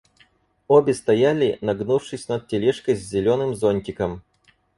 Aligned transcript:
Обе 0.67 0.93
стояли, 0.93 1.57
нагнувшись 1.61 2.29
над 2.29 2.47
тележкой 2.47 2.95
с 2.95 3.01
зеленым 3.07 3.53
зонтиком. 3.55 4.21